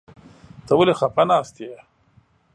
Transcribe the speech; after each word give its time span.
ته 0.65 0.73
ولې 0.79 0.93
خپه 0.99 1.23
ناست 1.29 1.55
يې؟ 1.63 1.73